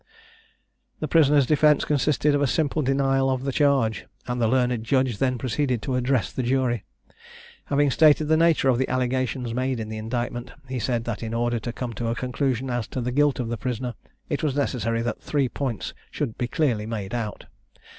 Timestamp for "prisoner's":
1.07-1.45